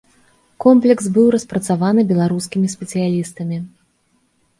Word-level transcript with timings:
Комплекс 0.63 1.09
быў 1.17 1.27
распрацаваны 1.35 2.05
беларускімі 2.13 2.67
спецыялістамі. 2.75 3.61